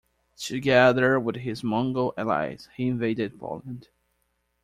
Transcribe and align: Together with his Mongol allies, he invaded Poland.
Together 0.35 1.19
with 1.19 1.35
his 1.35 1.63
Mongol 1.63 2.11
allies, 2.17 2.69
he 2.75 2.87
invaded 2.87 3.39
Poland. 3.39 3.89